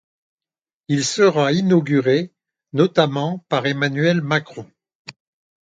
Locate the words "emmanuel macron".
3.67-4.65